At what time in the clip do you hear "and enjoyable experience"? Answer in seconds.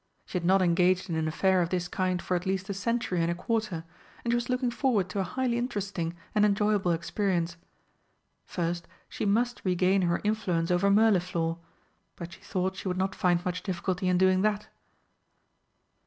6.33-7.55